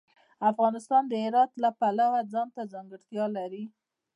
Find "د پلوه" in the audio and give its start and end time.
1.63-2.19